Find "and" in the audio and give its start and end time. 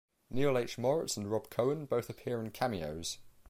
1.15-1.29